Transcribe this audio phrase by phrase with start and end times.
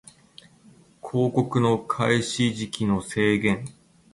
[1.03, 3.67] 広告の開始時期の制限